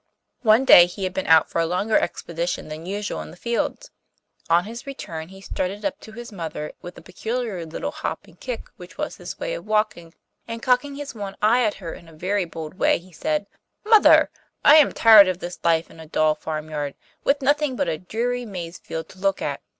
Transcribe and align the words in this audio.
One 0.41 0.65
day 0.65 0.87
he 0.87 1.03
had 1.03 1.13
been 1.13 1.27
out 1.27 1.47
for 1.47 1.61
a 1.61 1.67
longer 1.67 1.95
expedition 1.95 2.69
than 2.69 2.87
usual 2.87 3.21
in 3.21 3.29
the 3.29 3.37
fields. 3.37 3.91
On 4.49 4.63
his 4.63 4.87
return 4.87 5.27
he 5.29 5.41
strutted 5.41 5.85
up 5.85 5.99
to 5.99 6.11
his 6.13 6.31
mother 6.31 6.71
with 6.81 6.95
the 6.95 7.03
peculiar 7.03 7.63
little 7.67 7.91
hop 7.91 8.25
and 8.25 8.39
kick 8.39 8.65
which 8.77 8.97
was 8.97 9.17
his 9.17 9.37
way 9.37 9.53
of 9.53 9.67
walking, 9.67 10.15
and 10.47 10.63
cocking 10.63 10.95
his 10.95 11.13
one 11.13 11.37
eye 11.39 11.63
at 11.63 11.75
her 11.75 11.93
in 11.93 12.07
a 12.07 12.13
very 12.13 12.45
bold 12.45 12.79
way 12.79 12.97
he 12.97 13.11
said: 13.11 13.45
'Mother, 13.85 14.31
I 14.65 14.77
am 14.77 14.91
tired 14.91 15.27
of 15.27 15.37
this 15.37 15.59
life 15.63 15.91
in 15.91 15.99
a 15.99 16.07
dull 16.07 16.33
farmyard, 16.33 16.95
with 17.23 17.43
nothing 17.43 17.75
but 17.75 17.87
a 17.87 17.99
dreary 17.99 18.43
maize 18.43 18.79
field 18.79 19.07
to 19.09 19.19
look 19.19 19.39
at. 19.39 19.61